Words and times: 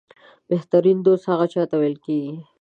بهترینه 0.49 1.01
دوست 1.07 1.23
هغه 1.31 1.45
چاته 1.53 1.75
ویل 1.77 1.95
کېږي 2.05 2.35